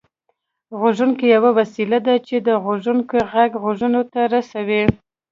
[0.79, 4.81] غوږيکې يوه وسيله ده چې د غږوونکي غږ غوږونو ته رسوي